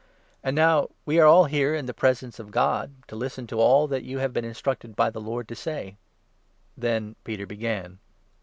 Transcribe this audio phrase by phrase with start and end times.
[0.41, 3.85] And now we are all here in the presence of God, to listen to all
[3.85, 5.95] that you have been instructed by the Lord to say."
[6.75, 7.99] Then Peter began.